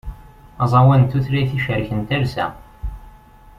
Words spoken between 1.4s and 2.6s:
icerken talsa.